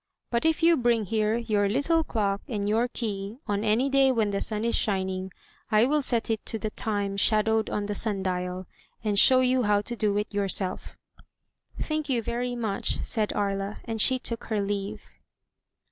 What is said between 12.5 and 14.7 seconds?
much," said Aria, and she took her